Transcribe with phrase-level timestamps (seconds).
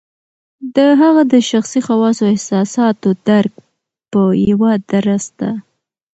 [0.75, 3.53] د هغه د شخصي خواصو او احساساتو درک
[4.11, 5.49] په یوه درسته